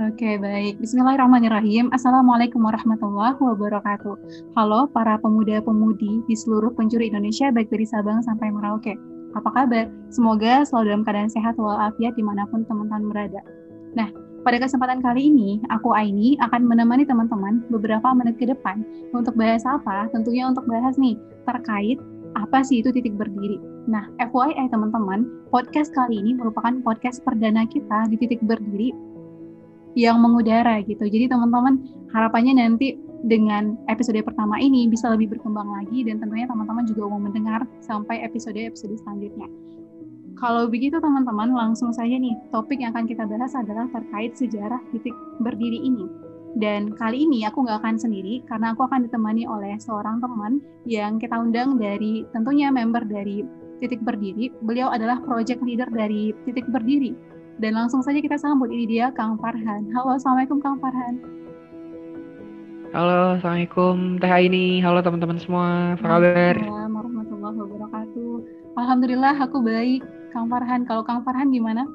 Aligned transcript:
Oke, 0.00 0.40
baik. 0.40 0.80
Bismillahirrahmanirrahim. 0.80 1.92
Assalamualaikum 1.92 2.64
warahmatullahi 2.64 3.36
wabarakatuh. 3.36 4.16
Halo 4.56 4.88
para 4.88 5.20
pemuda-pemudi 5.20 6.24
di 6.24 6.32
seluruh 6.32 6.72
penjuru 6.72 7.04
Indonesia, 7.04 7.52
baik 7.52 7.68
dari 7.68 7.84
Sabang 7.84 8.24
sampai 8.24 8.48
Merauke. 8.48 8.96
Apa 9.36 9.52
kabar? 9.52 9.92
Semoga 10.08 10.64
selalu 10.64 10.96
dalam 10.96 11.02
keadaan 11.04 11.28
sehat 11.28 11.60
walafiat 11.60 12.16
di 12.16 12.24
mana 12.24 12.48
pun 12.48 12.64
teman-teman 12.64 13.12
berada. 13.12 13.44
Nah, 13.92 14.08
pada 14.48 14.64
kesempatan 14.64 15.04
kali 15.04 15.28
ini, 15.28 15.60
aku 15.68 15.92
Aini 15.92 16.40
akan 16.40 16.64
menemani 16.64 17.04
teman-teman 17.04 17.60
beberapa 17.68 18.16
menit 18.16 18.40
ke 18.40 18.48
depan 18.48 18.80
untuk 19.12 19.36
bahas 19.36 19.60
apa? 19.68 20.08
Tentunya 20.08 20.48
untuk 20.48 20.64
bahas 20.72 20.96
nih 20.96 21.20
terkait 21.44 22.00
apa 22.32 22.64
sih 22.64 22.80
itu 22.80 22.88
titik 22.96 23.12
berdiri. 23.12 23.60
Nah, 23.92 24.08
FYI 24.24 24.72
teman-teman, 24.72 25.28
podcast 25.52 25.92
kali 25.92 26.16
ini 26.16 26.32
merupakan 26.32 26.80
podcast 26.80 27.20
perdana 27.20 27.68
kita 27.68 28.08
di 28.08 28.16
titik 28.16 28.40
berdiri 28.40 29.11
yang 29.94 30.20
mengudara 30.20 30.80
gitu. 30.84 31.04
Jadi 31.04 31.28
teman-teman 31.28 31.80
harapannya 32.12 32.56
nanti 32.56 32.96
dengan 33.22 33.78
episode 33.86 34.18
pertama 34.26 34.58
ini 34.58 34.90
bisa 34.90 35.06
lebih 35.12 35.30
berkembang 35.38 35.70
lagi 35.70 36.02
dan 36.02 36.18
tentunya 36.18 36.48
teman-teman 36.50 36.84
juga 36.88 37.06
mau 37.06 37.22
mendengar 37.22 37.62
sampai 37.78 38.24
episode-episode 38.26 38.98
selanjutnya. 38.98 39.46
Kalau 40.42 40.66
begitu 40.66 40.98
teman-teman 40.98 41.54
langsung 41.54 41.94
saja 41.94 42.18
nih 42.18 42.34
topik 42.50 42.82
yang 42.82 42.90
akan 42.90 43.06
kita 43.06 43.22
bahas 43.30 43.54
adalah 43.54 43.86
terkait 43.94 44.34
sejarah 44.34 44.80
titik 44.90 45.14
berdiri 45.38 45.78
ini. 45.78 46.08
Dan 46.52 46.92
kali 46.98 47.24
ini 47.24 47.48
aku 47.48 47.64
nggak 47.64 47.80
akan 47.80 47.96
sendiri 47.96 48.44
karena 48.44 48.76
aku 48.76 48.84
akan 48.84 49.08
ditemani 49.08 49.48
oleh 49.48 49.78
seorang 49.80 50.20
teman 50.20 50.60
yang 50.84 51.16
kita 51.16 51.38
undang 51.38 51.80
dari 51.80 52.28
tentunya 52.34 52.68
member 52.68 53.06
dari 53.06 53.46
titik 53.80 54.02
berdiri. 54.02 54.50
Beliau 54.66 54.90
adalah 54.90 55.22
project 55.22 55.62
leader 55.62 55.88
dari 55.88 56.34
titik 56.44 56.66
berdiri 56.68 57.14
dan 57.62 57.78
langsung 57.78 58.02
saja 58.02 58.18
kita 58.18 58.34
sambut 58.34 58.74
ini 58.74 58.98
dia 58.98 59.14
Kang 59.14 59.38
Farhan. 59.38 59.86
Halo, 59.94 60.18
Assalamualaikum 60.18 60.58
Kang 60.58 60.82
Farhan. 60.82 61.22
Halo, 62.90 63.38
Assalamualaikum 63.38 64.18
Teh 64.18 64.34
ini. 64.50 64.82
Halo 64.82 64.98
teman-teman 64.98 65.38
semua, 65.38 65.94
apa 65.94 66.02
kabar? 66.02 66.58
Assalamualaikum 66.58 66.98
warahmatullahi 66.98 67.56
wabarakatuh. 67.62 68.32
Alhamdulillah 68.74 69.34
aku 69.38 69.62
baik. 69.62 70.02
Kang 70.34 70.50
Farhan, 70.50 70.82
kalau 70.90 71.06
Kang 71.06 71.22
Farhan 71.22 71.54
gimana? 71.54 71.86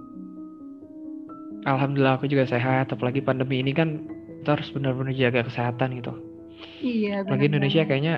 Alhamdulillah 1.68 2.16
aku 2.16 2.32
juga 2.32 2.48
sehat, 2.48 2.96
apalagi 2.96 3.20
pandemi 3.20 3.60
ini 3.60 3.76
kan 3.76 4.08
kita 4.40 4.56
harus 4.56 4.72
benar-benar 4.72 5.12
jaga 5.20 5.44
kesehatan 5.52 6.00
gitu. 6.00 6.16
Iya, 6.80 7.28
benar. 7.28 7.32
Lagi 7.36 7.46
Indonesia 7.52 7.84
kayaknya 7.84 8.16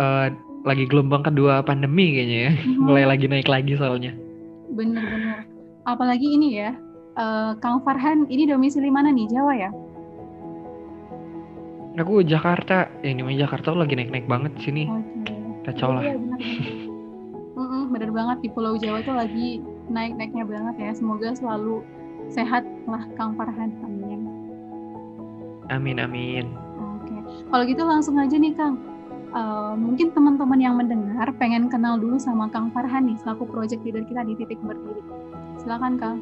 uh, 0.00 0.32
lagi 0.64 0.88
gelombang 0.88 1.28
kedua 1.28 1.60
pandemi 1.60 2.16
kayaknya 2.16 2.38
ya. 2.48 2.52
Hmm. 2.56 2.80
Mulai 2.88 3.04
lagi 3.04 3.28
naik 3.28 3.52
lagi 3.52 3.76
soalnya. 3.76 4.16
Bener-bener 4.72 5.49
apalagi 5.84 6.26
ini 6.36 6.48
ya, 6.60 6.76
uh, 7.16 7.56
Kang 7.58 7.80
Farhan 7.84 8.26
ini 8.28 8.48
domisili 8.48 8.88
mana 8.92 9.12
nih 9.12 9.28
Jawa 9.30 9.54
ya? 9.56 9.70
Aku 12.00 12.24
Jakarta, 12.24 12.88
yang 13.04 13.20
namanya 13.20 13.44
Jakarta 13.44 13.76
lagi 13.76 13.92
naik-naik 13.92 14.24
banget 14.24 14.52
sini. 14.62 14.88
Okay. 14.88 15.36
Kacau 15.68 15.92
lah. 15.92 16.00
Iya, 16.00 16.16
bener, 16.16 16.40
bener. 17.52 17.84
bener 17.92 18.10
banget 18.14 18.38
di 18.40 18.48
Pulau 18.48 18.80
Jawa 18.80 19.04
tuh 19.04 19.12
lagi 19.12 19.60
naik-naiknya 19.92 20.48
banget 20.48 20.74
ya. 20.80 20.90
Semoga 20.96 21.36
selalu 21.36 21.84
sehat 22.32 22.64
lah 22.88 23.04
Kang 23.18 23.36
Farhan. 23.36 23.74
Amin. 23.84 24.20
Amin 25.68 25.96
amin. 26.00 26.46
Oke, 26.78 27.16
kalau 27.52 27.64
gitu 27.68 27.82
langsung 27.84 28.16
aja 28.16 28.38
nih 28.38 28.54
Kang. 28.56 28.80
Uh, 29.30 29.78
mungkin 29.78 30.10
teman-teman 30.10 30.58
yang 30.58 30.74
mendengar 30.74 31.30
pengen 31.38 31.70
kenal 31.70 31.94
dulu 31.94 32.18
sama 32.18 32.50
Kang 32.50 32.74
Farhan 32.74 33.06
nih 33.06 33.18
selaku 33.22 33.46
project 33.46 33.84
leader 33.86 34.02
kita 34.02 34.26
di 34.26 34.34
titik 34.34 34.58
berdiri. 34.64 35.02
Silakan 35.60 36.00
Kang. 36.00 36.18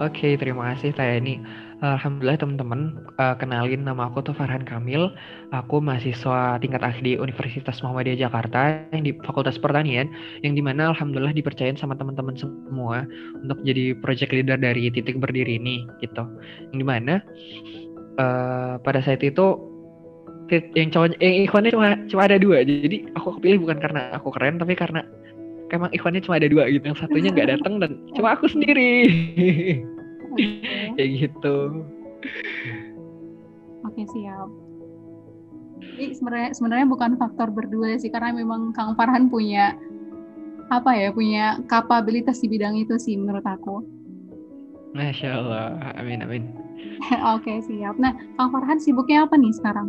Oke, 0.00 0.34
terima 0.34 0.72
kasih 0.72 0.96
Tayani. 0.96 1.38
Alhamdulillah 1.80 2.40
teman-teman, 2.40 2.96
uh, 3.20 3.36
kenalin 3.36 3.84
nama 3.84 4.08
aku 4.08 4.24
tuh 4.24 4.32
Farhan 4.36 4.64
Kamil. 4.64 5.12
Aku 5.52 5.80
mahasiswa 5.80 6.56
tingkat 6.60 6.80
akhir 6.80 7.04
di 7.04 7.16
Universitas 7.20 7.80
Muhammadiyah 7.84 8.28
Jakarta 8.28 8.84
yang 8.96 9.04
di 9.04 9.12
Fakultas 9.24 9.60
Pertanian, 9.60 10.08
yang 10.40 10.56
di 10.56 10.60
mana 10.64 10.92
Alhamdulillah 10.92 11.36
dipercayain 11.36 11.76
sama 11.76 11.96
teman-teman 11.96 12.36
semua 12.36 13.04
untuk 13.44 13.60
jadi 13.64 13.92
project 14.00 14.32
leader 14.32 14.56
dari 14.56 14.88
titik 14.88 15.20
berdiri 15.20 15.60
ini, 15.60 15.84
gitu. 16.00 16.24
Yang 16.72 16.78
di 16.80 16.86
mana 16.88 17.14
uh, 18.20 18.80
pada 18.80 19.04
saat 19.04 19.20
itu 19.20 19.56
yang 20.74 20.90
cowok 20.90 21.14
yang 21.22 21.46
ikhwannya 21.46 21.70
cuma 21.70 21.88
cuma 22.10 22.22
ada 22.26 22.34
dua, 22.34 22.66
jadi 22.66 23.06
aku 23.14 23.38
kepilih 23.38 23.62
bukan 23.62 23.78
karena 23.78 24.10
aku 24.18 24.34
keren, 24.34 24.58
tapi 24.58 24.74
karena 24.74 25.06
emang 25.72 25.90
ikhwannya 25.94 26.22
cuma 26.22 26.38
ada 26.38 26.48
dua 26.50 26.68
gitu. 26.68 26.84
Yang 26.86 26.98
satunya 27.06 27.30
nggak 27.32 27.50
datang 27.58 27.74
dan 27.78 27.90
cuma 28.16 28.34
aku 28.34 28.46
sendiri. 28.50 28.92
Okay. 29.36 29.82
kayak 30.96 31.10
gitu. 31.26 31.56
Oke 33.86 33.92
okay, 33.92 34.06
siap. 34.12 34.48
Ini 35.80 36.12
sebenarnya 36.12 36.50
sebenarnya 36.52 36.86
bukan 36.88 37.12
faktor 37.16 37.48
berdua 37.48 37.96
sih 37.96 38.12
karena 38.12 38.36
memang 38.36 38.76
Kang 38.76 38.92
Farhan 38.94 39.32
punya 39.32 39.76
apa 40.70 40.94
ya 40.94 41.10
punya 41.10 41.58
kapabilitas 41.66 42.38
di 42.38 42.46
bidang 42.46 42.78
itu 42.78 42.94
sih 43.00 43.16
menurut 43.16 43.42
aku. 43.42 43.82
Masya 44.94 45.28
Allah. 45.40 45.94
Amin 45.96 46.20
amin. 46.20 46.44
Oke 47.34 47.48
okay, 47.48 47.58
siap. 47.64 47.96
Nah 47.96 48.12
Kang 48.36 48.52
Farhan 48.52 48.78
sibuknya 48.78 49.24
apa 49.24 49.34
nih 49.40 49.52
sekarang? 49.56 49.88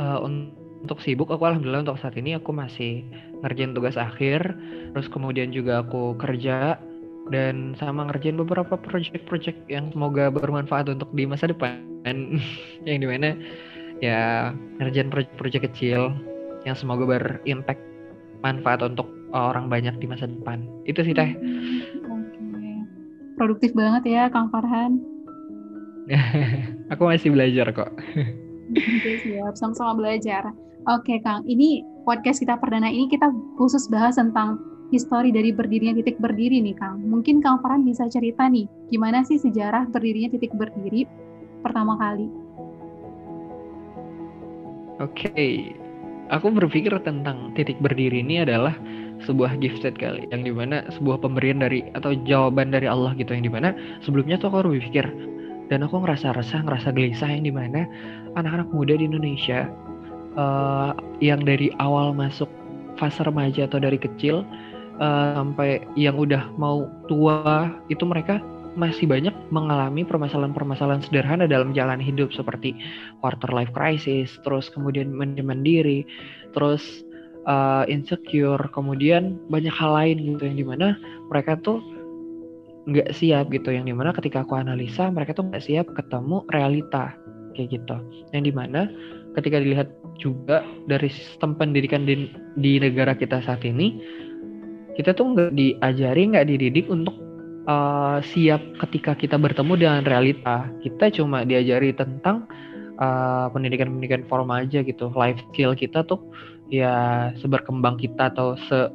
Uh, 0.00 0.18
untuk 0.24 0.61
sibuk 1.02 1.30
aku 1.30 1.46
alhamdulillah 1.46 1.86
untuk 1.86 1.98
saat 1.98 2.14
ini 2.18 2.34
aku 2.38 2.50
masih 2.50 3.06
ngerjain 3.42 3.74
tugas 3.74 3.94
akhir 3.94 4.54
terus 4.94 5.06
kemudian 5.10 5.54
juga 5.54 5.82
aku 5.82 6.14
kerja 6.18 6.78
dan 7.30 7.78
sama 7.78 8.10
ngerjain 8.10 8.34
beberapa 8.34 8.74
project-project 8.74 9.56
yang 9.70 9.94
semoga 9.94 10.28
bermanfaat 10.30 10.90
untuk 10.90 11.10
di 11.14 11.24
masa 11.26 11.50
depan 11.50 11.78
yang 12.88 12.98
di 13.02 13.06
mana 13.06 13.38
ya 14.02 14.50
ngerjain 14.82 15.10
project-project 15.10 15.70
kecil 15.70 16.10
yang 16.66 16.74
semoga 16.74 17.06
berimpact 17.06 17.82
manfaat 18.42 18.82
untuk 18.82 19.06
orang 19.32 19.70
banyak 19.70 19.94
di 20.02 20.06
masa 20.10 20.26
depan 20.26 20.66
itu 20.86 21.02
sih 21.06 21.14
teh 21.14 21.30
okay. 22.10 22.74
produktif 23.38 23.70
banget 23.74 24.02
ya 24.06 24.22
Kang 24.30 24.50
Farhan 24.50 24.98
aku 26.92 27.02
masih 27.06 27.30
belajar 27.30 27.70
kok 27.70 27.94
siap. 29.22 29.54
Sama-sama 29.58 29.98
belajar. 29.98 30.52
Oke 30.90 31.22
Kang, 31.22 31.46
ini 31.46 31.86
podcast 32.02 32.42
kita 32.42 32.58
perdana 32.58 32.90
ini 32.90 33.06
kita 33.06 33.30
khusus 33.54 33.86
bahas 33.86 34.18
tentang 34.18 34.58
histori 34.90 35.30
dari 35.30 35.54
berdirinya 35.54 35.94
titik 35.94 36.18
berdiri 36.18 36.58
nih 36.58 36.74
Kang. 36.74 36.98
Mungkin 37.06 37.38
Kang 37.38 37.62
Farhan 37.62 37.86
bisa 37.86 38.10
cerita 38.10 38.50
nih, 38.50 38.66
gimana 38.90 39.22
sih 39.22 39.38
sejarah 39.38 39.86
berdirinya 39.94 40.34
titik 40.34 40.50
berdiri 40.58 41.06
pertama 41.62 41.94
kali? 42.02 42.26
Oke, 44.98 45.30
okay. 45.30 45.54
aku 46.34 46.50
berpikir 46.50 46.98
tentang 47.06 47.54
titik 47.54 47.78
berdiri 47.78 48.18
ini 48.18 48.42
adalah 48.42 48.74
sebuah 49.22 49.62
gifted 49.62 49.94
kali, 49.94 50.26
yang 50.34 50.42
di 50.42 50.50
mana 50.50 50.82
sebuah 50.98 51.22
pemberian 51.22 51.62
dari 51.62 51.86
atau 51.94 52.10
jawaban 52.26 52.74
dari 52.74 52.90
Allah 52.90 53.14
gitu, 53.14 53.30
yang 53.30 53.46
di 53.46 53.54
mana 53.54 53.70
sebelumnya 54.02 54.34
tuh 54.34 54.50
aku 54.50 54.66
berpikir 54.66 55.06
dan 55.70 55.86
aku 55.86 56.02
ngerasa 56.02 56.34
resah, 56.34 56.58
ngerasa 56.66 56.90
gelisah 56.90 57.30
yang 57.30 57.46
di 57.46 57.54
mana 57.54 57.86
anak-anak 58.34 58.66
muda 58.74 58.98
di 58.98 59.06
Indonesia 59.06 59.70
uh, 60.36 60.92
yang 61.20 61.42
dari 61.42 61.72
awal 61.80 62.12
masuk 62.12 62.48
fase 63.00 63.24
remaja 63.24 63.66
atau 63.66 63.80
dari 63.80 63.96
kecil 63.96 64.44
uh, 65.00 65.36
sampai 65.36 65.80
yang 65.96 66.16
udah 66.16 66.52
mau 66.60 66.86
tua 67.08 67.72
itu 67.88 68.04
mereka 68.04 68.38
masih 68.72 69.04
banyak 69.04 69.36
mengalami 69.52 70.00
permasalahan-permasalahan 70.00 71.04
sederhana 71.04 71.44
dalam 71.44 71.76
jalan 71.76 72.00
hidup 72.00 72.32
seperti 72.32 72.72
quarter 73.20 73.52
life 73.52 73.68
crisis, 73.76 74.32
terus 74.48 74.72
kemudian 74.72 75.12
mandiri, 75.12 76.08
terus 76.56 77.04
uh, 77.44 77.84
insecure, 77.84 78.64
kemudian 78.72 79.36
banyak 79.52 79.72
hal 79.76 79.92
lain 79.92 80.16
gitu 80.24 80.42
yang 80.48 80.56
di 80.56 80.64
mana 80.64 80.96
mereka 81.28 81.60
tuh 81.60 81.84
nggak 82.88 83.12
siap 83.12 83.52
gitu, 83.52 83.76
yang 83.76 83.84
di 83.84 83.92
mana 83.92 84.10
ketika 84.16 84.40
aku 84.40 84.56
analisa 84.56 85.12
mereka 85.12 85.36
tuh 85.36 85.52
nggak 85.52 85.68
siap 85.68 85.86
ketemu 85.92 86.40
realita 86.48 87.12
kayak 87.52 87.76
gitu, 87.76 87.96
yang 88.32 88.48
di 88.48 88.52
mana 88.56 88.88
ketika 89.38 89.60
dilihat 89.60 89.88
juga 90.20 90.62
dari 90.86 91.08
sistem 91.08 91.56
pendidikan 91.56 92.04
di, 92.04 92.28
di 92.60 92.78
negara 92.78 93.16
kita 93.16 93.40
saat 93.42 93.64
ini 93.64 93.96
kita 94.96 95.16
tuh 95.16 95.32
nggak 95.32 95.56
diajari 95.56 96.22
nggak 96.28 96.46
dididik 96.52 96.86
untuk 96.92 97.16
uh, 97.66 98.18
siap 98.22 98.60
ketika 98.86 99.16
kita 99.16 99.36
bertemu 99.38 99.72
dengan 99.78 100.02
realita. 100.04 100.68
Kita 100.82 101.10
cuma 101.14 101.46
diajari 101.46 101.94
tentang 101.94 102.46
uh, 102.98 103.48
pendidikan-pendidikan 103.52 104.26
formal 104.26 104.66
aja 104.66 104.82
gitu. 104.82 105.10
Life 105.14 105.40
skill 105.52 105.74
kita 105.76 106.04
tuh 106.06 106.20
ya 106.72 107.30
seberkembang 107.40 108.00
kita 108.00 108.32
atau 108.32 108.56
se 108.68 108.88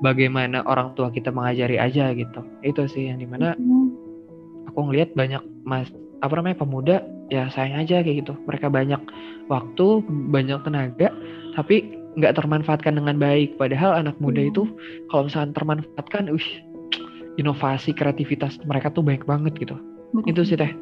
bagaimana 0.00 0.64
orang 0.64 0.96
tua 0.96 1.12
kita 1.12 1.32
mengajari 1.32 1.76
aja 1.76 2.12
gitu. 2.16 2.40
Itu 2.64 2.88
sih 2.88 3.08
yang 3.12 3.20
di 3.20 3.28
mana 3.28 3.54
mm-hmm. 3.56 4.72
aku 4.72 4.78
ngelihat 4.90 5.12
banyak 5.14 5.42
mas 5.64 5.88
apa 6.20 6.32
namanya 6.36 6.60
pemuda 6.60 6.96
ya 7.32 7.48
sayang 7.52 7.80
aja 7.84 8.04
kayak 8.04 8.26
gitu. 8.26 8.32
Mereka 8.48 8.68
banyak 8.68 9.00
waktu 9.48 9.86
banyak 10.30 10.60
tenaga 10.64 11.08
tapi 11.56 11.96
nggak 12.18 12.36
termanfaatkan 12.36 12.98
dengan 12.98 13.16
baik. 13.16 13.56
Padahal 13.56 14.00
anak 14.00 14.16
muda 14.18 14.42
itu 14.42 14.66
kalau 15.08 15.26
misalnya 15.26 15.56
termanfaatkan 15.56 16.30
uh 16.30 16.48
inovasi 17.38 17.96
kreativitas 17.96 18.60
mereka 18.68 18.92
tuh 18.92 19.00
banyak 19.00 19.24
banget 19.24 19.52
gitu. 19.56 19.76
Betul. 20.10 20.28
itu 20.34 20.42
sih 20.52 20.56
teh. 20.58 20.72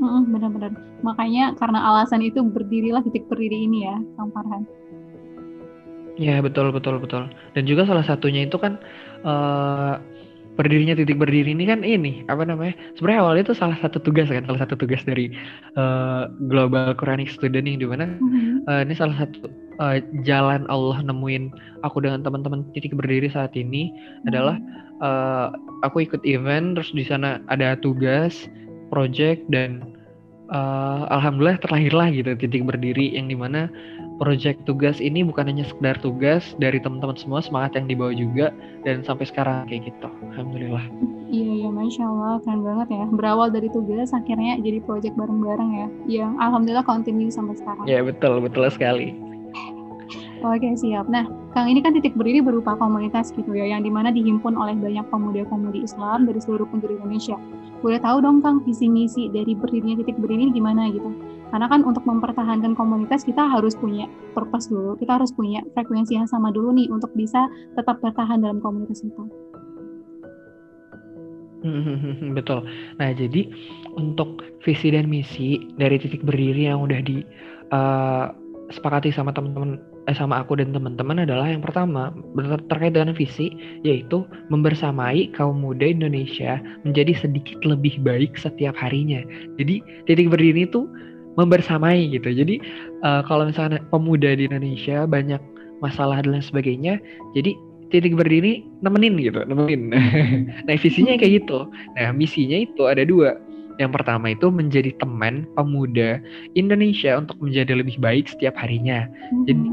Benar-benar. 0.00 0.72
Makanya 1.04 1.52
karena 1.60 1.78
alasan 1.92 2.24
itu 2.24 2.40
berdirilah 2.40 3.04
titik 3.04 3.28
berdiri 3.28 3.68
ini 3.68 3.84
ya 3.84 3.96
Kang 4.16 4.32
Farhan. 4.32 4.64
Ya 6.16 6.40
betul 6.40 6.72
betul 6.72 7.00
betul. 7.00 7.28
Dan 7.52 7.68
juga 7.68 7.84
salah 7.84 8.04
satunya 8.04 8.48
itu 8.48 8.56
kan 8.56 8.80
uh, 9.24 10.00
berdirinya 10.60 10.92
titik 10.92 11.16
berdiri 11.16 11.56
ini 11.56 11.64
kan 11.64 11.80
ini 11.80 12.28
apa 12.28 12.44
namanya 12.44 12.76
sebenarnya 13.00 13.20
awalnya 13.24 13.42
itu 13.48 13.56
salah 13.56 13.78
satu 13.80 13.96
tugas 13.96 14.28
kan 14.28 14.44
salah 14.44 14.60
satu 14.60 14.76
tugas 14.76 15.00
dari 15.08 15.32
uh, 15.80 16.28
global 16.52 16.92
Quranic 16.92 17.32
student 17.32 17.64
yang 17.64 17.80
di 17.80 17.88
mana 17.88 18.20
mm-hmm. 18.20 18.68
uh, 18.68 18.84
ini 18.84 18.92
salah 18.92 19.16
satu 19.24 19.48
uh, 19.80 19.96
jalan 20.28 20.68
Allah 20.68 21.00
nemuin 21.00 21.56
aku 21.80 22.04
dengan 22.04 22.20
teman-teman 22.20 22.68
titik 22.76 22.92
berdiri 22.92 23.32
saat 23.32 23.56
ini 23.56 23.88
mm-hmm. 23.88 24.28
adalah 24.28 24.56
uh, 25.00 25.48
aku 25.80 26.04
ikut 26.04 26.20
event 26.28 26.76
terus 26.76 26.92
di 26.92 27.08
sana 27.08 27.40
ada 27.48 27.80
tugas 27.80 28.44
project 28.92 29.40
dan 29.48 29.80
uh, 30.52 31.08
alhamdulillah 31.08 31.56
terlahirlah 31.64 32.12
gitu 32.12 32.36
titik 32.36 32.68
berdiri 32.68 33.16
yang 33.16 33.32
di 33.32 33.36
mana 33.38 33.72
project 34.20 34.68
tugas 34.68 35.00
ini 35.00 35.24
bukan 35.24 35.48
hanya 35.48 35.64
sekedar 35.64 35.96
tugas 36.04 36.52
dari 36.60 36.76
teman-teman 36.76 37.16
semua 37.16 37.40
semangat 37.40 37.80
yang 37.80 37.88
dibawa 37.88 38.12
juga 38.12 38.52
dan 38.84 39.00
sampai 39.00 39.24
sekarang 39.24 39.64
kayak 39.64 39.88
gitu. 39.88 40.08
Alhamdulillah. 40.36 40.84
Iya 41.32 41.64
iya 41.64 41.70
masya 41.72 42.04
Allah 42.04 42.36
keren 42.44 42.60
banget 42.60 42.88
ya. 42.92 43.04
Berawal 43.08 43.48
dari 43.48 43.72
tugas 43.72 44.12
akhirnya 44.12 44.60
jadi 44.60 44.84
project 44.84 45.16
bareng-bareng 45.16 45.70
ya 45.72 45.88
yang 46.20 46.32
alhamdulillah 46.36 46.84
continue 46.84 47.32
sampai 47.32 47.56
sekarang. 47.56 47.88
Ya 47.88 48.04
betul 48.04 48.44
betul 48.44 48.68
sekali 48.68 49.29
Oke 50.40 50.72
siap. 50.72 51.04
Nah, 51.12 51.28
Kang 51.52 51.68
ini 51.68 51.84
kan 51.84 51.92
titik 51.92 52.16
berdiri 52.16 52.40
berupa 52.40 52.72
komunitas 52.80 53.28
gitu 53.36 53.52
ya, 53.52 53.68
yang 53.76 53.84
di 53.84 53.92
mana 53.92 54.08
dihimpun 54.08 54.56
oleh 54.56 54.72
banyak 54.72 55.04
pemuda-pemudi 55.12 55.84
Islam 55.84 56.24
dari 56.24 56.40
seluruh 56.40 56.64
penjuru 56.72 56.96
Indonesia. 56.96 57.36
Boleh 57.84 58.00
tahu 58.00 58.24
dong 58.24 58.40
Kang 58.40 58.64
visi 58.64 58.88
misi 58.88 59.28
dari 59.28 59.52
berdirinya 59.52 60.00
titik 60.00 60.16
berdiri 60.16 60.48
ini 60.48 60.52
gimana 60.56 60.88
gitu? 60.88 61.12
Karena 61.52 61.66
kan 61.68 61.84
untuk 61.84 62.06
mempertahankan 62.08 62.72
komunitas 62.72 63.26
kita 63.26 63.42
harus 63.42 63.76
punya 63.76 64.08
purpose 64.32 64.72
dulu, 64.72 64.96
kita 64.96 65.20
harus 65.20 65.34
punya 65.34 65.60
frekuensi 65.76 66.16
yang 66.16 66.24
sama 66.30 66.48
dulu 66.54 66.72
nih 66.72 66.88
untuk 66.88 67.12
bisa 67.12 67.50
tetap 67.76 68.00
bertahan 68.00 68.40
dalam 68.40 68.64
komunitas 68.64 69.04
itu. 69.04 69.28
Betul. 72.38 72.64
Nah, 72.96 73.12
jadi 73.12 73.44
untuk 73.98 74.40
visi 74.64 74.88
dan 74.88 75.10
misi 75.10 75.60
dari 75.76 76.00
titik 76.00 76.24
berdiri 76.24 76.70
yang 76.70 76.80
udah 76.80 77.00
di 77.04 77.20
uh, 77.74 78.32
sepakati 78.70 79.10
sama 79.10 79.34
teman-teman 79.34 79.82
eh, 80.08 80.16
sama 80.16 80.40
aku 80.40 80.56
dan 80.56 80.72
teman-teman 80.72 81.24
adalah 81.26 81.50
yang 81.50 81.60
pertama 81.60 82.14
terkait 82.70 82.96
dengan 82.96 83.12
visi 83.12 83.52
yaitu 83.84 84.24
membersamai 84.48 85.32
kaum 85.36 85.60
muda 85.60 85.90
Indonesia 85.90 86.62
menjadi 86.86 87.16
sedikit 87.26 87.60
lebih 87.66 88.00
baik 88.00 88.38
setiap 88.38 88.72
harinya. 88.78 89.20
Jadi 89.60 89.84
titik 90.08 90.32
berdiri 90.32 90.64
itu 90.64 90.88
membersamai 91.36 92.10
gitu. 92.10 92.30
Jadi 92.32 92.60
uh, 93.04 93.22
kalau 93.26 93.48
misalnya 93.48 93.82
pemuda 93.92 94.34
di 94.34 94.48
Indonesia 94.48 95.04
banyak 95.06 95.40
masalah 95.80 96.20
dan 96.20 96.44
sebagainya, 96.44 97.00
jadi 97.32 97.56
titik 97.90 98.14
berdiri 98.14 98.62
nemenin 98.84 99.18
gitu, 99.18 99.42
nemenin. 99.44 99.90
nah 100.66 100.74
visinya 100.78 101.16
kayak 101.18 101.44
gitu. 101.44 101.66
Nah 101.98 102.14
misinya 102.14 102.58
itu 102.64 102.86
ada 102.86 103.02
dua. 103.04 103.36
Yang 103.80 103.96
pertama 103.96 104.36
itu 104.36 104.52
menjadi 104.52 104.92
teman 105.00 105.48
pemuda 105.56 106.20
Indonesia 106.52 107.16
untuk 107.16 107.40
menjadi 107.40 107.80
lebih 107.80 107.96
baik 107.96 108.28
setiap 108.28 108.52
harinya. 108.60 109.08
Jadi 109.48 109.64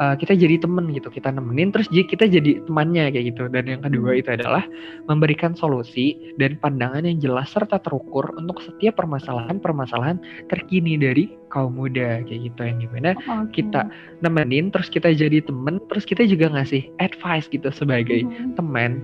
uh, 0.00 0.14
kita 0.18 0.34
jadi 0.34 0.58
temen 0.62 0.90
gitu 0.90 1.10
kita 1.10 1.30
nemenin 1.30 1.70
terus 1.70 1.86
kita 1.90 2.26
jadi 2.26 2.62
temannya 2.66 3.10
kayak 3.14 3.34
gitu 3.34 3.46
dan 3.50 3.64
yang 3.68 3.82
kedua 3.82 4.14
hmm. 4.14 4.20
itu 4.20 4.30
adalah 4.34 4.64
memberikan 5.06 5.52
solusi 5.54 6.34
dan 6.40 6.58
pandangan 6.58 7.06
yang 7.06 7.18
jelas 7.20 7.50
serta 7.52 7.78
terukur 7.82 8.30
untuk 8.38 8.62
setiap 8.62 8.98
permasalahan-permasalahan 8.98 10.18
terkini 10.50 10.98
dari 10.98 11.30
kaum 11.50 11.78
muda 11.78 12.22
kayak 12.26 12.50
gitu 12.50 12.60
yang 12.66 12.78
gimana 12.82 13.10
okay. 13.14 13.62
kita 13.62 13.86
nemenin 14.22 14.74
terus 14.74 14.90
kita 14.90 15.14
jadi 15.14 15.44
temen 15.44 15.78
terus 15.90 16.02
kita 16.02 16.26
juga 16.26 16.50
ngasih 16.50 16.86
advice 16.98 17.46
gitu 17.50 17.70
sebagai 17.70 18.26
hmm. 18.26 18.58
teman 18.58 19.02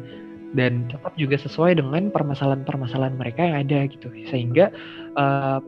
dan 0.51 0.91
tetap 0.91 1.15
juga 1.15 1.39
sesuai 1.39 1.79
dengan 1.79 2.11
permasalahan-permasalahan 2.11 3.15
mereka 3.15 3.47
yang 3.47 3.57
ada 3.63 3.87
gitu 3.87 4.11
sehingga 4.27 4.75
uh, 5.15 5.63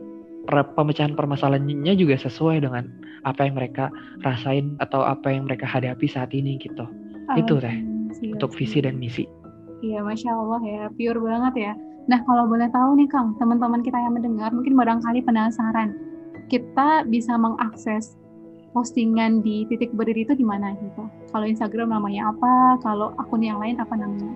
pemecahan 0.47 1.15
permasalahannya 1.15 1.93
juga 1.95 2.19
sesuai 2.19 2.63
dengan 2.63 2.87
apa 3.23 3.47
yang 3.47 3.55
mereka 3.55 3.87
rasain 4.21 4.75
atau 4.83 5.03
apa 5.03 5.31
yang 5.31 5.47
mereka 5.47 5.63
hadapi 5.63 6.07
saat 6.07 6.35
ini 6.35 6.59
gitu. 6.59 6.83
Oh, 7.31 7.39
itu 7.39 7.55
teh 7.63 7.77
siap, 8.19 8.35
untuk 8.39 8.51
visi 8.59 8.83
dan 8.83 8.99
misi. 8.99 9.23
Iya, 9.83 10.03
masya 10.03 10.31
Allah 10.31 10.61
ya, 10.63 10.83
pure 10.95 11.19
banget 11.19 11.53
ya. 11.59 11.73
Nah, 12.07 12.19
kalau 12.27 12.47
boleh 12.51 12.67
tahu 12.71 12.99
nih 12.99 13.07
Kang, 13.07 13.35
teman-teman 13.39 13.79
kita 13.79 13.95
yang 13.95 14.15
mendengar 14.15 14.51
mungkin 14.51 14.75
barangkali 14.75 15.23
penasaran, 15.23 15.95
kita 16.51 17.07
bisa 17.07 17.39
mengakses 17.39 18.19
postingan 18.75 19.39
di 19.39 19.63
titik 19.71 19.93
berdiri 19.95 20.27
itu 20.27 20.35
di 20.35 20.43
mana 20.43 20.75
gitu? 20.75 21.07
Kalau 21.31 21.45
Instagram 21.47 21.95
namanya 21.95 22.35
apa? 22.35 22.81
Kalau 22.83 23.15
akun 23.21 23.45
yang 23.45 23.61
lain 23.61 23.79
apa 23.79 23.95
namanya? 23.95 24.35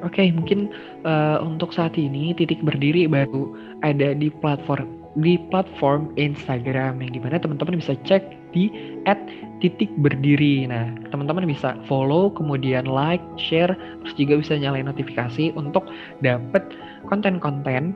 Oke, 0.00 0.24
okay, 0.24 0.28
mungkin 0.32 0.72
uh, 1.04 1.44
untuk 1.44 1.76
saat 1.76 1.96
ini 2.00 2.32
titik 2.32 2.64
berdiri 2.64 3.04
baru 3.04 3.52
ada 3.84 4.16
di 4.16 4.32
platform 4.40 5.00
di 5.18 5.36
platform 5.50 6.14
Instagram 6.14 7.02
yang 7.02 7.10
di 7.10 7.20
mana 7.20 7.36
teman-teman 7.42 7.82
bisa 7.82 7.98
cek 8.06 8.22
di 8.54 8.70
titik 9.58 9.90
berdiri. 9.98 10.70
Nah, 10.70 10.94
teman-teman 11.10 11.50
bisa 11.50 11.74
follow, 11.90 12.30
kemudian 12.30 12.86
like, 12.86 13.22
share, 13.34 13.74
terus 13.74 14.14
juga 14.14 14.38
bisa 14.38 14.54
nyalain 14.54 14.86
notifikasi 14.86 15.50
untuk 15.58 15.90
dapat 16.22 16.62
konten-konten 17.10 17.92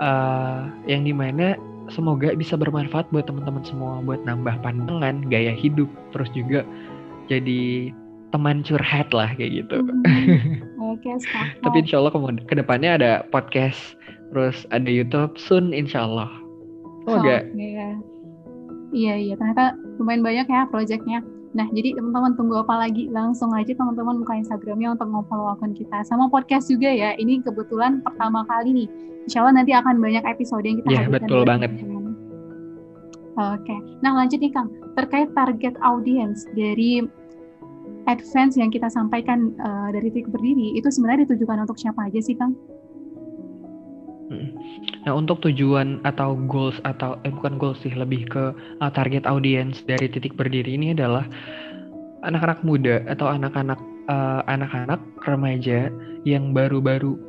uh, 0.00 0.72
yang 0.88 1.04
di 1.04 1.12
mana 1.12 1.54
semoga 1.92 2.32
bisa 2.32 2.56
bermanfaat 2.56 3.12
buat 3.12 3.28
teman-teman 3.28 3.64
semua, 3.64 4.00
buat 4.00 4.24
nambah 4.24 4.56
pandangan, 4.64 5.28
gaya 5.28 5.52
hidup, 5.52 5.88
terus 6.16 6.32
juga 6.32 6.64
jadi 7.28 7.92
teman 8.32 8.64
curhat 8.64 9.12
lah 9.12 9.30
kayak 9.36 9.64
gitu. 9.64 9.78
Hmm. 9.84 10.73
Oke, 10.94 11.10
okay, 11.10 11.58
Tapi 11.58 11.76
insya 11.82 11.98
Allah 11.98 12.14
ke 12.46 12.54
depannya 12.54 12.90
ada 12.94 13.12
podcast, 13.34 13.98
terus 14.30 14.62
ada 14.70 14.86
YouTube 14.86 15.34
soon 15.34 15.74
insya 15.74 16.06
Allah. 16.06 16.30
Oh, 17.10 17.18
enggak? 17.18 17.50
Iya. 17.58 17.88
Iya, 18.94 19.14
iya. 19.18 19.34
Ternyata 19.34 19.74
lumayan 19.98 20.22
banyak 20.22 20.46
ya 20.46 20.70
proyeknya. 20.70 21.20
Nah, 21.54 21.66
jadi 21.70 21.94
teman-teman 21.94 22.34
tunggu 22.34 22.62
apa 22.62 22.86
lagi? 22.86 23.06
Langsung 23.10 23.54
aja 23.54 23.70
teman-teman 23.74 24.22
buka 24.22 24.38
Instagramnya 24.38 24.98
untuk 24.98 25.06
nge-follow 25.10 25.54
akun 25.54 25.74
kita. 25.74 26.02
Sama 26.06 26.26
podcast 26.26 26.66
juga 26.66 26.90
ya. 26.90 27.14
Ini 27.14 27.42
kebetulan 27.46 28.02
pertama 28.02 28.42
kali 28.46 28.74
nih. 28.74 28.88
Insya 29.26 29.46
Allah 29.46 29.62
nanti 29.62 29.72
akan 29.74 30.02
banyak 30.02 30.24
episode 30.26 30.66
yang 30.66 30.82
kita 30.82 30.88
Iya, 30.90 31.02
betul 31.10 31.46
banget. 31.46 31.70
Oke. 33.34 33.76
Nah, 34.02 34.12
lanjut 34.14 34.38
nih 34.38 34.52
Kang. 34.54 34.70
Terkait 34.94 35.30
target 35.34 35.74
audience 35.82 36.46
dari 36.54 37.02
advance 38.06 38.54
yang 38.60 38.68
kita 38.68 38.88
sampaikan 38.92 39.52
uh, 39.60 39.88
dari 39.92 40.12
titik 40.12 40.28
berdiri 40.28 40.76
itu 40.76 40.88
sebenarnya 40.88 41.28
ditujukan 41.28 41.64
untuk 41.64 41.78
siapa 41.80 42.08
aja 42.08 42.20
sih 42.20 42.36
Kang? 42.36 42.52
Hmm. 44.24 44.56
Nah 45.04 45.12
untuk 45.12 45.44
tujuan 45.44 46.00
atau 46.08 46.32
goals 46.48 46.80
atau 46.88 47.20
eh 47.28 47.32
bukan 47.32 47.60
goals 47.60 47.80
sih 47.84 47.92
lebih 47.92 48.24
ke 48.28 48.44
uh, 48.80 48.90
target 48.92 49.28
audience 49.28 49.84
dari 49.84 50.08
titik 50.08 50.32
berdiri 50.32 50.80
ini 50.80 50.96
adalah 50.96 51.28
anak-anak 52.24 52.64
muda 52.64 53.04
atau 53.04 53.28
anak-anak 53.28 53.76
uh, 54.08 54.40
anak-anak 54.48 55.00
remaja 55.28 55.92
yang 56.24 56.56
baru-baru 56.56 57.20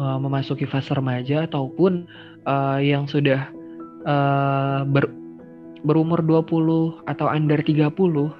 uh, 0.00 0.16
memasuki 0.16 0.64
fase 0.64 0.96
remaja 0.96 1.44
ataupun 1.44 2.08
uh, 2.48 2.80
yang 2.80 3.04
sudah 3.04 3.52
uh, 4.08 4.88
ber, 4.88 5.19
berumur 5.80 6.20
20 6.20 7.08
atau 7.08 7.26
under 7.28 7.60
30 7.60 7.88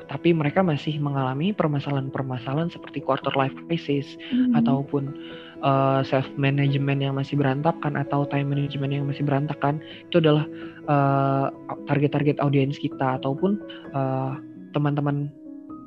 tapi 0.08 0.28
mereka 0.36 0.60
masih 0.60 1.00
mengalami 1.00 1.56
permasalahan-permasalahan 1.56 2.68
seperti 2.68 3.00
quarter 3.00 3.32
life 3.32 3.54
crisis 3.68 4.04
hmm. 4.28 4.56
ataupun 4.60 5.08
uh, 5.64 6.00
self 6.04 6.26
management 6.36 7.00
yang 7.00 7.16
masih 7.16 7.40
berantakan 7.40 7.96
atau 7.96 8.28
time 8.28 8.52
management 8.52 8.92
yang 8.92 9.04
masih 9.08 9.24
berantakan. 9.24 9.80
Itu 10.08 10.20
adalah 10.20 10.44
uh, 10.88 11.46
target-target 11.88 12.40
audiens 12.44 12.76
kita 12.76 13.20
ataupun 13.20 13.60
uh, 13.96 14.36
teman-teman 14.76 15.32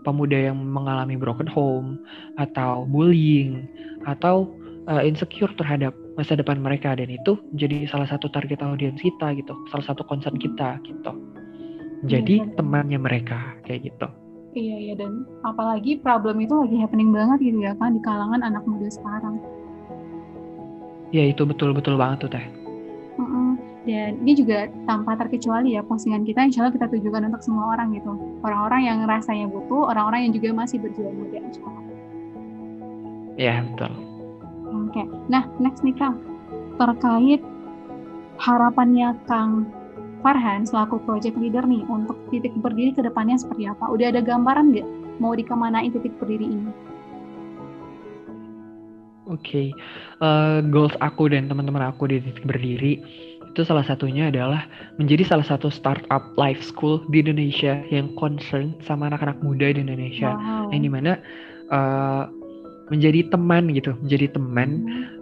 pemuda 0.03 0.51
yang 0.51 0.60
mengalami 0.60 1.15
broken 1.15 1.48
home 1.48 2.01
atau 2.36 2.83
bullying 2.89 3.69
atau 4.03 4.50
uh, 4.89 5.00
insecure 5.05 5.53
terhadap 5.55 5.93
masa 6.17 6.33
depan 6.33 6.57
mereka. 6.57 6.98
Dan 6.98 7.13
itu 7.13 7.38
jadi 7.53 7.86
salah 7.89 8.10
satu 8.10 8.29
target 8.33 8.62
audiens 8.65 8.98
kita 8.98 9.38
gitu 9.38 9.53
salah 9.69 9.86
satu 9.86 10.01
concern 10.05 10.38
kita 10.38 10.81
gitu 10.81 11.13
jadi 12.03 12.43
ya, 12.43 12.50
temannya 12.60 13.00
mereka 13.00 13.55
kayak 13.63 13.91
gitu. 13.91 14.07
Iya 14.53 14.75
iya 14.77 14.93
dan 14.93 15.25
apalagi 15.41 15.98
problem 15.98 16.43
itu 16.45 16.53
lagi 16.53 16.77
happening 16.77 17.10
banget 17.10 17.41
gitu 17.41 17.60
ya 17.63 17.74
kan 17.79 17.98
di 17.98 18.01
kalangan 18.05 18.41
anak 18.45 18.63
muda 18.67 18.88
sekarang. 18.91 19.41
Ya 21.13 21.29
itu 21.29 21.45
betul 21.45 21.74
betul 21.74 21.98
banget 21.98 22.27
tuh 22.27 22.31
teh. 22.33 22.45
Mm 23.13 23.27
-mm. 23.29 23.50
dan 23.86 24.17
ini 24.25 24.33
juga 24.33 24.65
tanpa 24.89 25.13
terkecuali 25.13 25.77
ya 25.77 25.86
postingan 25.86 26.25
kita 26.25 26.50
insya 26.50 26.65
Allah 26.65 26.74
kita 26.74 26.89
tujukan 26.89 27.29
untuk 27.29 27.41
semua 27.45 27.77
orang 27.77 27.93
gitu. 27.93 28.10
Orang-orang 28.41 28.81
yang 28.89 28.98
rasanya 29.05 29.45
butuh 29.51 29.93
orang-orang 29.93 30.29
yang 30.29 30.33
juga 30.33 30.50
masih 30.55 30.81
berjuang 30.81 31.13
muda 31.13 31.38
insya 31.38 31.62
Allah 31.62 31.83
ya 33.38 33.65
betul. 33.65 33.93
Oke, 34.74 35.03
nah 35.29 35.45
next 35.62 35.86
nih 35.86 35.93
Kang, 35.98 36.17
terkait 36.77 37.41
harapannya 38.41 39.13
Kang 39.29 39.69
Farhan 40.24 40.63
selaku 40.63 41.03
project 41.03 41.36
leader 41.36 41.68
nih 41.68 41.84
untuk 41.92 42.15
titik 42.32 42.56
berdiri 42.63 42.96
ke 42.96 43.03
depannya 43.03 43.36
seperti 43.36 43.68
apa? 43.68 43.92
Udah 43.92 44.15
ada 44.15 44.24
gambaran 44.24 44.72
nggak 44.72 44.88
mau 45.20 45.36
dikemanain 45.36 45.92
titik 45.92 46.15
berdiri 46.15 46.48
ini? 46.48 46.72
Oke, 49.27 49.39
okay. 49.39 49.68
uh, 50.24 50.60
eh, 50.60 50.60
goals 50.68 50.96
aku 51.00 51.32
dan 51.32 51.48
teman-teman 51.51 51.92
aku 51.92 52.08
di 52.08 52.24
titik 52.24 52.44
berdiri 52.44 53.00
itu 53.53 53.62
salah 53.62 53.86
satunya 53.86 54.34
adalah 54.34 54.65
menjadi 54.98 55.30
salah 55.30 55.46
satu 55.46 55.70
startup 55.70 56.34
life 56.42 56.60
school 56.65 57.06
di 57.13 57.22
Indonesia 57.22 57.86
yang 57.94 58.10
concern 58.18 58.74
sama 58.82 59.13
anak-anak 59.13 59.38
muda 59.46 59.70
di 59.70 59.86
Indonesia, 59.86 60.34
wow. 60.34 60.74
yang 60.74 60.82
di 60.82 60.89
mana 60.89 61.12
uh, 61.70 62.25
menjadi 62.89 63.30
teman 63.30 63.70
gitu, 63.70 63.94
menjadi 64.01 64.34
teman 64.34 64.70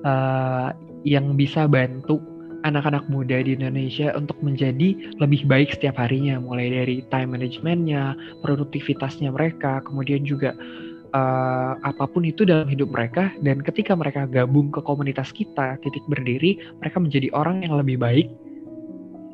uh, 0.08 0.72
yang 1.03 1.36
bisa 1.36 1.67
bantu 1.67 2.24
anak-anak 2.63 3.06
muda 3.10 3.41
di 3.41 3.58
Indonesia 3.58 4.13
untuk 4.13 4.38
menjadi 4.41 5.18
lebih 5.18 5.46
baik 5.50 5.74
setiap 5.75 5.98
harinya, 5.98 6.38
mulai 6.38 6.70
dari 6.70 7.01
time 7.10 7.38
managementnya, 7.38 8.13
produktivitasnya 8.41 9.34
mereka, 9.34 9.82
kemudian 9.86 10.24
juga 10.25 10.53
uh, 11.15 11.74
apa 11.84 12.08
pun 12.08 12.24
itu 12.25 12.48
dalam 12.48 12.68
hidup 12.68 12.91
mereka 12.91 13.32
dan 13.44 13.60
ketika 13.62 13.96
mereka 13.96 14.27
gabung 14.27 14.72
ke 14.72 14.80
komunitas 14.84 15.32
kita 15.36 15.77
titik 15.84 16.03
berdiri 16.08 16.60
mereka 16.80 16.98
menjadi 17.00 17.27
orang 17.36 17.63
yang 17.63 17.75
lebih 17.77 18.00
baik 18.00 18.27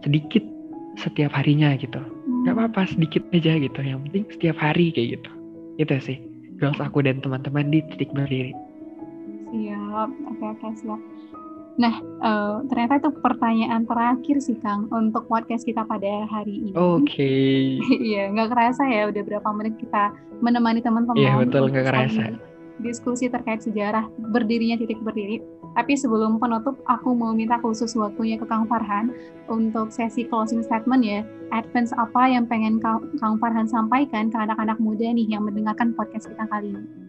sedikit 0.05 0.43
setiap 0.97 1.33
harinya 1.33 1.77
gitu. 1.77 2.01
Nggak 2.45 2.53
hmm. 2.53 2.63
apa-apa 2.63 2.81
sedikit 2.89 3.23
aja 3.33 3.57
gitu 3.57 3.79
yang 3.81 4.01
penting 4.09 4.25
setiap 4.33 4.57
hari 4.57 4.89
kayak 4.93 5.21
gitu. 5.21 5.31
Itu 5.77 5.93
sih 6.01 6.17
goals 6.57 6.81
aku 6.81 7.05
dan 7.05 7.21
teman-teman 7.21 7.69
di 7.69 7.85
titik 7.93 8.09
berdiri. 8.13 8.53
Siap 9.53 10.09
oke 10.27 10.45
oke 10.57 10.67
siap 10.75 11.01
Nah, 11.77 12.01
uh, 12.25 12.65
ternyata 12.65 12.97
itu 12.97 13.09
pertanyaan 13.21 13.85
terakhir 13.85 14.41
sih 14.41 14.57
Kang 14.57 14.89
untuk 14.89 15.29
podcast 15.29 15.61
kita 15.61 15.85
pada 15.85 16.25
hari 16.25 16.65
ini. 16.65 16.71
Oke. 16.73 17.05
Okay. 17.05 17.55
Iya, 18.09 18.33
nggak 18.33 18.49
kerasa 18.49 18.83
ya 18.89 19.13
udah 19.13 19.21
berapa 19.21 19.49
menit 19.53 19.77
kita 19.77 20.09
menemani 20.41 20.81
teman-teman. 20.81 21.21
Iya 21.21 21.37
betul 21.37 21.69
nggak 21.69 21.85
kerasa. 21.85 22.33
Diskusi 22.81 23.29
terkait 23.29 23.61
sejarah 23.61 24.09
berdirinya 24.33 24.77
titik 24.77 25.01
berdiri. 25.05 25.41
Tapi 25.77 25.93
sebelum 25.93 26.41
penutup, 26.41 26.81
aku 26.89 27.13
mau 27.13 27.37
minta 27.37 27.61
khusus 27.61 27.93
waktunya 27.93 28.41
ke 28.41 28.49
Kang 28.49 28.65
Farhan 28.65 29.13
untuk 29.45 29.93
sesi 29.93 30.25
closing 30.25 30.65
statement 30.65 31.05
ya. 31.05 31.21
Advance 31.53 31.93
apa 31.93 32.25
yang 32.25 32.49
pengen 32.49 32.81
Kang 32.81 33.37
Farhan 33.37 33.69
sampaikan 33.69 34.33
ke 34.33 34.37
anak-anak 34.37 34.81
muda 34.81 35.13
nih 35.13 35.29
yang 35.29 35.45
mendengarkan 35.45 35.93
podcast 35.93 36.25
kita 36.25 36.49
kali 36.49 36.73
ini? 36.73 37.06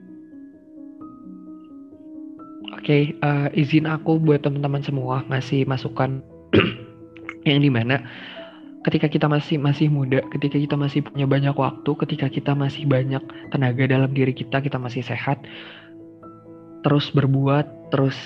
Oke, 2.68 2.84
okay, 2.84 3.02
uh, 3.24 3.48
eh, 3.48 3.64
izin 3.64 3.88
aku 3.88 4.20
buat 4.20 4.44
teman-teman 4.44 4.84
semua 4.84 5.24
ngasih 5.32 5.64
masukan 5.64 6.20
yang 7.48 7.64
di 7.64 7.72
mana 7.72 8.04
ketika 8.84 9.08
kita 9.08 9.26
masih 9.28 9.56
masih 9.56 9.88
muda, 9.88 10.20
ketika 10.36 10.60
kita 10.60 10.76
masih 10.76 11.00
punya 11.04 11.24
banyak 11.24 11.56
waktu, 11.56 11.90
ketika 12.06 12.28
kita 12.28 12.52
masih 12.52 12.84
banyak 12.84 13.20
tenaga 13.50 13.84
dalam 13.88 14.12
diri 14.12 14.36
kita, 14.36 14.60
kita 14.60 14.76
masih 14.76 15.00
sehat, 15.00 15.40
terus 16.84 17.08
berbuat, 17.12 17.66
terus 17.90 18.16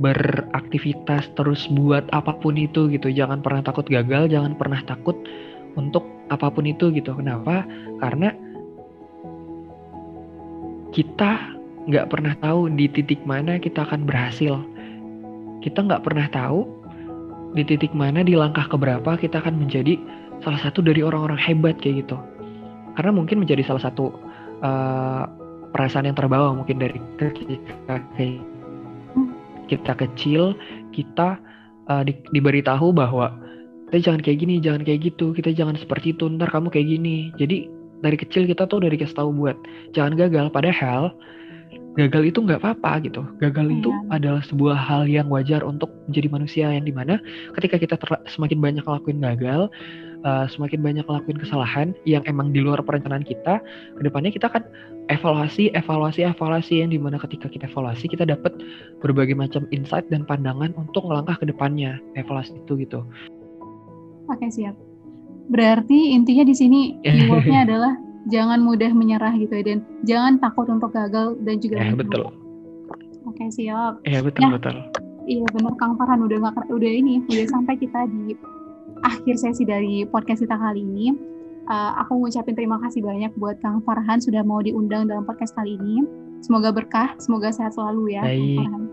beraktivitas, 0.00 1.28
terus 1.36 1.68
buat 1.70 2.08
apa 2.16 2.34
pun 2.40 2.56
itu 2.56 2.88
gitu. 2.90 3.12
Jangan 3.12 3.44
pernah 3.44 3.60
takut 3.60 3.86
gagal, 3.86 4.32
jangan 4.32 4.56
pernah 4.56 4.80
takut 4.88 5.16
untuk 5.76 6.08
apa 6.32 6.48
pun 6.48 6.64
itu 6.64 6.90
gitu. 6.92 7.14
Kenapa? 7.14 7.64
Karena 8.00 8.32
kita 10.92 11.60
nggak 11.86 12.14
pernah 12.14 12.34
tahu 12.38 12.70
di 12.70 12.86
titik 12.86 13.22
mana 13.26 13.58
kita 13.58 13.82
akan 13.82 14.06
berhasil. 14.06 14.62
Kita 15.62 15.82
nggak 15.82 16.02
pernah 16.06 16.26
tahu 16.30 16.66
di 17.52 17.62
titik 17.66 17.92
mana 17.92 18.22
di 18.22 18.38
langkah 18.38 18.66
keberapa 18.70 19.18
kita 19.18 19.42
akan 19.42 19.60
menjadi 19.60 19.98
salah 20.42 20.60
satu 20.62 20.82
dari 20.82 21.02
orang-orang 21.02 21.38
hebat 21.38 21.78
kayak 21.78 22.06
gitu. 22.06 22.18
Karena 22.98 23.10
mungkin 23.14 23.42
menjadi 23.42 23.62
salah 23.66 23.82
satu 23.88 24.12
uh, 24.62 25.24
perasaan 25.72 26.06
yang 26.06 26.18
terbawa 26.18 26.52
mungkin 26.52 26.82
dari 26.82 26.98
ketika 27.16 27.96
kita 29.70 29.92
kecil 29.96 30.52
kita 30.92 31.40
uh, 31.88 32.02
di, 32.04 32.12
diberitahu 32.34 32.92
bahwa 32.92 33.32
kita 33.88 34.08
jangan 34.12 34.20
kayak 34.24 34.38
gini, 34.40 34.54
jangan 34.60 34.82
kayak 34.88 35.12
gitu, 35.12 35.36
kita 35.36 35.52
jangan 35.52 35.76
seperti 35.76 36.16
itu, 36.16 36.24
ntar 36.28 36.48
kamu 36.48 36.72
kayak 36.72 36.88
gini. 36.88 37.28
Jadi 37.36 37.68
dari 38.02 38.16
kecil 38.16 38.48
kita 38.48 38.66
tuh 38.66 38.82
udah 38.82 38.90
dikasih 38.90 39.16
tahu 39.16 39.30
buat 39.36 39.56
jangan 39.92 40.16
gagal. 40.16 40.48
Padahal 40.48 41.12
gagal 41.92 42.32
itu 42.32 42.38
nggak 42.40 42.60
apa-apa 42.64 43.04
gitu. 43.04 43.22
Gagal 43.40 43.68
itu 43.68 43.90
iya. 43.92 44.16
adalah 44.16 44.42
sebuah 44.44 44.76
hal 44.76 45.04
yang 45.04 45.28
wajar 45.28 45.60
untuk 45.60 45.92
menjadi 46.08 46.28
manusia 46.32 46.66
yang 46.72 46.84
di 46.88 46.94
mana 46.94 47.20
ketika 47.60 47.76
kita 47.76 47.94
semakin 48.32 48.58
banyak 48.60 48.84
ngelakuin 48.84 49.20
gagal, 49.20 49.68
uh, 50.24 50.46
semakin 50.48 50.80
banyak 50.80 51.04
ngelakuin 51.04 51.38
kesalahan 51.38 51.88
yang 52.08 52.24
emang 52.24 52.50
di 52.50 52.64
luar 52.64 52.80
perencanaan 52.80 53.26
kita, 53.26 53.60
ke 53.98 54.02
depannya 54.02 54.32
kita 54.32 54.48
akan 54.48 54.64
evaluasi, 55.12 55.68
evaluasi, 55.76 56.24
evaluasi 56.24 56.80
yang 56.80 56.90
di 56.94 56.98
mana 56.98 57.20
ketika 57.20 57.50
kita 57.52 57.68
evaluasi 57.68 58.08
kita 58.08 58.24
dapat 58.24 58.56
berbagai 59.04 59.36
macam 59.36 59.68
insight 59.74 60.08
dan 60.08 60.24
pandangan 60.24 60.72
untuk 60.80 61.04
melangkah 61.04 61.36
ke 61.36 61.44
depannya 61.44 62.00
evaluasi 62.16 62.56
itu 62.56 62.72
gitu. 62.80 63.04
Oke 64.32 64.48
siap. 64.48 64.78
Berarti 65.50 66.14
intinya 66.14 66.46
di 66.46 66.54
sini 66.56 66.80
keywordnya 67.04 67.68
adalah 67.68 67.92
jangan 68.30 68.62
mudah 68.62 68.92
menyerah 68.94 69.34
gitu 69.34 69.50
ya 69.58 69.64
dan 69.74 69.78
jangan 70.06 70.32
takut 70.38 70.66
untuk 70.70 70.94
gagal 70.94 71.34
dan 71.42 71.56
juga 71.58 71.82
ya, 71.82 71.94
betul 71.96 72.22
oke 73.26 73.44
siap 73.50 73.98
iya 74.06 74.20
betul 74.22 74.42
nah, 74.46 74.52
betul 74.58 74.76
iya 75.26 75.46
benar 75.50 75.74
Kang 75.78 75.98
Farhan 75.98 76.22
udah 76.22 76.38
nggak 76.38 76.70
udah 76.70 76.92
ini 76.92 77.22
udah 77.26 77.46
sampai 77.50 77.74
kita 77.78 78.06
di 78.10 78.38
akhir 79.02 79.34
sesi 79.38 79.66
dari 79.66 80.06
podcast 80.06 80.46
kita 80.46 80.54
kali 80.54 80.82
ini 80.82 81.10
uh, 81.66 81.98
aku 82.06 82.22
ngucapin 82.22 82.54
terima 82.54 82.78
kasih 82.86 83.02
banyak 83.02 83.32
buat 83.34 83.58
Kang 83.58 83.82
Farhan 83.82 84.22
sudah 84.22 84.46
mau 84.46 84.62
diundang 84.62 85.10
dalam 85.10 85.26
podcast 85.26 85.54
kali 85.58 85.74
ini 85.74 86.06
semoga 86.46 86.70
berkah 86.70 87.18
semoga 87.18 87.50
sehat 87.50 87.74
selalu 87.74 88.14
ya 88.14 88.22
Baik. 88.22 88.62
Kang 88.62 88.86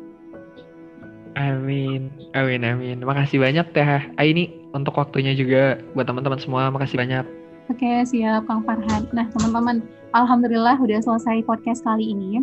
Amin, 1.37 2.11
amin, 2.35 2.67
amin. 2.67 2.97
Makasih 2.99 3.39
banyak 3.39 3.71
Teh 3.71 3.87
Aini 4.19 4.51
untuk 4.75 4.97
waktunya 4.99 5.31
juga 5.31 5.79
buat 5.95 6.03
teman-teman 6.03 6.35
semua. 6.35 6.67
Makasih 6.67 6.99
banyak. 6.99 7.38
Oke, 7.69 8.01
siap 8.01 8.49
Kang 8.49 8.65
Farhan. 8.65 9.05
Nah, 9.13 9.29
teman-teman, 9.29 9.85
alhamdulillah 10.17 10.81
udah 10.81 10.99
selesai 11.05 11.45
podcast 11.45 11.85
kali 11.85 12.01
ini. 12.17 12.41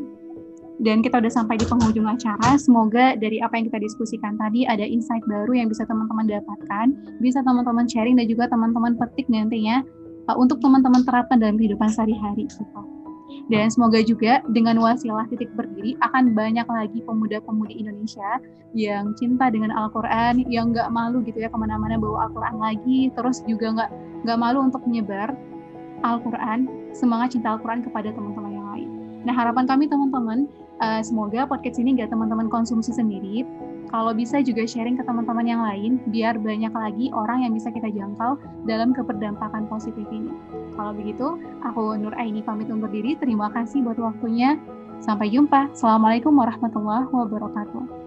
Dan 0.78 1.02
kita 1.02 1.18
udah 1.18 1.33
sampai 1.33 1.59
di 1.59 1.66
penghujung 1.66 2.06
acara. 2.06 2.54
Semoga 2.61 3.18
dari 3.18 3.42
apa 3.42 3.59
yang 3.59 3.66
kita 3.66 3.83
diskusikan 3.83 4.38
tadi 4.38 4.68
ada 4.68 4.87
insight 4.87 5.25
baru 5.26 5.56
yang 5.56 5.66
bisa 5.73 5.83
teman-teman 5.88 6.30
dapatkan, 6.30 7.18
bisa 7.18 7.42
teman-teman 7.42 7.88
sharing 7.90 8.14
dan 8.14 8.28
juga 8.30 8.47
teman-teman 8.47 8.95
petik 8.95 9.26
nantinya 9.26 9.83
uh, 10.30 10.37
untuk 10.38 10.62
teman-teman 10.62 11.02
terapkan 11.02 11.42
dalam 11.42 11.59
kehidupan 11.59 11.90
sehari-hari. 11.90 12.47
Gitu. 12.47 12.96
Dan 13.47 13.71
semoga 13.71 14.02
juga 14.02 14.42
dengan 14.50 14.78
wasilah 14.78 15.26
titik 15.30 15.50
berdiri 15.54 15.99
akan 16.02 16.35
banyak 16.35 16.66
lagi 16.66 16.99
pemuda-pemudi 17.02 17.78
Indonesia 17.78 18.38
yang 18.75 19.14
cinta 19.18 19.50
dengan 19.50 19.71
Al-Quran, 19.75 20.47
yang 20.50 20.71
nggak 20.75 20.90
malu 20.90 21.23
gitu 21.23 21.42
ya 21.42 21.50
ke 21.50 21.59
mana-mana 21.59 21.99
bawa 21.99 22.30
Al-Quran 22.30 22.56
lagi, 22.59 23.00
terus 23.14 23.42
juga 23.47 23.73
nggak 23.73 23.90
nggak 24.26 24.38
malu 24.38 24.59
untuk 24.66 24.83
menyebar 24.87 25.35
Al-Quran, 26.04 26.90
semangat 26.92 27.38
cinta 27.38 27.56
Al-Quran 27.56 27.83
kepada 27.87 28.12
teman-teman 28.12 28.52
yang 28.52 28.66
lain. 28.75 28.88
Nah 29.26 29.35
harapan 29.35 29.64
kami 29.66 29.90
teman-teman, 29.90 30.47
uh, 30.78 31.02
semoga 31.02 31.49
podcast 31.49 31.83
ini 31.83 31.99
nggak 31.99 32.12
teman-teman 32.12 32.47
konsumsi 32.47 32.95
sendiri, 32.95 33.42
kalau 33.97 34.12
bisa 34.12 34.45
juga 34.45 34.69
sharing 34.69 35.00
ke 35.00 35.05
teman-teman 35.09 35.49
yang 35.49 35.65
lain 35.65 35.97
biar 36.12 36.37
banyak 36.37 36.69
lagi 36.69 37.09
orang 37.17 37.49
yang 37.49 37.57
bisa 37.57 37.73
kita 37.73 37.88
jangkau 37.88 38.37
dalam 38.69 38.93
keberdampakan 38.93 39.65
positif 39.73 40.05
ini. 40.12 40.37
Kalau 40.76 40.93
begitu, 40.93 41.41
aku 41.65 41.97
Nur 41.97 42.12
Aini 42.21 42.45
pamit 42.45 42.69
undur 42.69 42.93
diri. 42.93 43.17
Terima 43.17 43.49
kasih 43.49 43.81
buat 43.81 43.97
waktunya. 43.97 44.61
Sampai 45.00 45.33
jumpa. 45.33 45.73
Assalamualaikum 45.73 46.37
warahmatullahi 46.37 47.09
wabarakatuh. 47.09 48.06